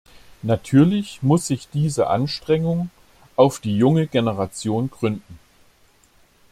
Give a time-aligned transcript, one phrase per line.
[0.41, 2.89] Natürlich muss sich diese Anstrengung
[3.35, 5.37] auf die junge Generation gründen.